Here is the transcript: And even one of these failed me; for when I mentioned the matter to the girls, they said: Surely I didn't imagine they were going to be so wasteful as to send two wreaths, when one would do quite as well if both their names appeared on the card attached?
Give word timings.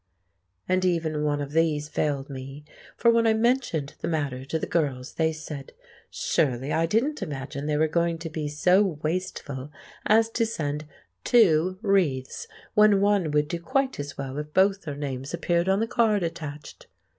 And 0.67 0.83
even 0.83 1.23
one 1.23 1.41
of 1.41 1.51
these 1.51 1.87
failed 1.87 2.27
me; 2.27 2.65
for 2.97 3.11
when 3.11 3.27
I 3.27 3.35
mentioned 3.35 3.93
the 4.01 4.07
matter 4.07 4.43
to 4.45 4.57
the 4.57 4.65
girls, 4.65 5.13
they 5.13 5.31
said: 5.31 5.73
Surely 6.09 6.73
I 6.73 6.87
didn't 6.87 7.21
imagine 7.21 7.67
they 7.67 7.77
were 7.77 7.87
going 7.87 8.17
to 8.17 8.29
be 8.31 8.47
so 8.47 8.81
wasteful 9.03 9.71
as 10.07 10.31
to 10.31 10.45
send 10.47 10.85
two 11.23 11.77
wreaths, 11.83 12.47
when 12.73 12.99
one 12.99 13.29
would 13.29 13.47
do 13.47 13.59
quite 13.59 13.99
as 13.99 14.17
well 14.17 14.39
if 14.39 14.51
both 14.55 14.81
their 14.85 14.95
names 14.97 15.35
appeared 15.35 15.69
on 15.69 15.81
the 15.81 15.85
card 15.87 16.23
attached? 16.23 16.87